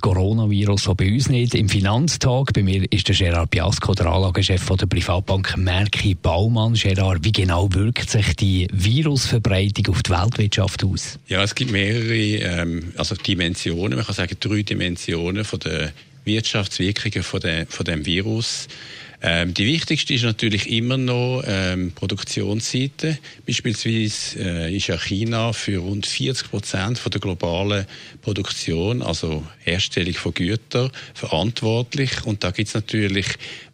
[0.00, 1.54] Coronavirus, auch bei uns nicht.
[1.54, 6.74] Im Finanztag, bei mir ist der Gerard Biasco, der Anlagechef von der Privatbank Merki Baumann.
[6.74, 11.18] Gerard, wie genau wirkt sich die Virusverbreitung auf die Weltwirtschaft aus?
[11.28, 15.92] Ja, es gibt mehrere ähm, also Dimensionen, man kann sagen drei Dimensionen von der
[16.24, 18.68] Wirtschaftswirkungen von, der, von dem Virus.
[19.22, 23.18] Ähm, die wichtigste ist natürlich immer noch ähm, Produktionsseite.
[23.46, 27.86] Beispielsweise äh, ist ja China für rund 40 Prozent der globalen
[28.22, 32.24] Produktion, also Herstellung von Gütern, verantwortlich.
[32.24, 33.26] Und da gibt es natürlich,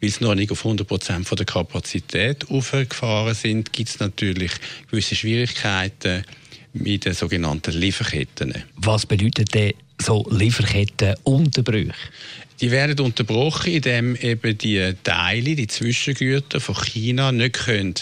[0.00, 4.52] weil es noch nicht auf 100 Prozent der Kapazität aufgefahren sind, gibt es natürlich
[4.90, 6.24] gewisse Schwierigkeiten
[6.72, 8.54] mit den sogenannten Lieferketten.
[8.76, 11.92] Was bedeutet denn so Lieferkettenunterbrüche?
[12.60, 17.94] Die werden unterbrochen, indem eben die Teile, die Zwischengüter von China nicht können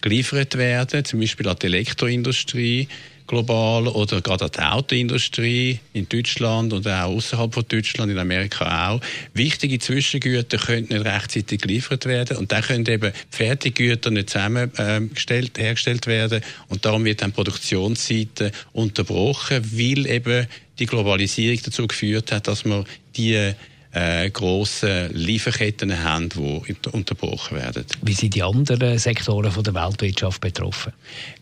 [0.00, 2.88] geliefert werden, zum Beispiel an die Elektroindustrie
[3.30, 8.90] global oder gerade an die Autoindustrie in Deutschland und auch außerhalb von Deutschland, in Amerika
[8.90, 9.00] auch.
[9.34, 15.62] Wichtige Zwischengüter können nicht rechtzeitig geliefert werden und dann können eben Fertiggüter nicht zusammengestellt, äh,
[15.62, 20.48] hergestellt werden und darum wird dann Produktionsseite unterbrochen, weil eben
[20.80, 22.84] die Globalisierung dazu geführt hat, dass man
[23.16, 23.52] die
[23.92, 27.84] äh, grossen Lieferketten haben, die unterbrochen werden.
[28.02, 30.92] Wie sind die anderen Sektoren von der Weltwirtschaft betroffen?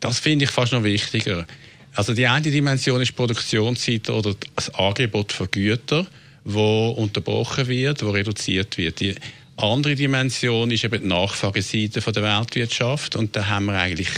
[0.01, 1.47] Das finde ich fast noch wichtiger.
[1.95, 6.07] Also die eine Dimension ist die Produktionsseite oder das Angebot von Gütern,
[6.45, 9.01] wo unterbrochen wird, wo reduziert wird.
[9.01, 9.15] Die
[9.57, 14.09] andere Dimension ist eben die Nachfrageseite der Weltwirtschaft und da haben wir eigentlich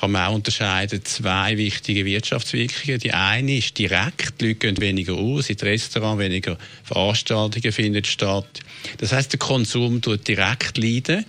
[0.00, 3.00] kann man auch unterscheiden zwei wichtige Wirtschaftswirkungen.
[3.00, 8.60] Die eine ist direkt, die Leute gehen weniger aus, in Restaurants weniger Veranstaltungen finden statt.
[8.98, 11.24] Das heißt, der Konsum tut direkt leiden.